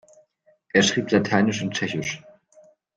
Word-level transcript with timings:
Er 0.73 0.81
schrieb 0.81 1.11
lateinisch 1.11 1.61
und 1.61 1.75
tschechisch. 1.75 2.23